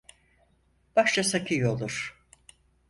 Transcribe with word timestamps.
Başlasak 0.95 1.51
iyi 1.51 1.67
olur. 1.67 2.25